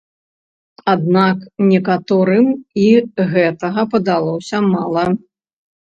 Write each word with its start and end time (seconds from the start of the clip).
Аднак 0.93 1.37
некаторым 1.67 2.49
і 2.87 2.89
гэтага 3.37 3.81
падалося 3.95 4.57
мала. 4.75 5.11